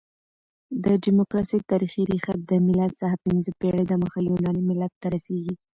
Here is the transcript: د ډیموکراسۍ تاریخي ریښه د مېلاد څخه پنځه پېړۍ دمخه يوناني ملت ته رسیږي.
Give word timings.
د 0.83 0.85
ډیموکراسۍ 1.03 1.59
تاریخي 1.71 2.01
ریښه 2.11 2.33
د 2.49 2.51
مېلاد 2.67 2.91
څخه 3.01 3.15
پنځه 3.25 3.49
پېړۍ 3.59 3.83
دمخه 3.87 4.19
يوناني 4.29 4.61
ملت 4.69 4.91
ته 5.01 5.07
رسیږي. 5.15 5.53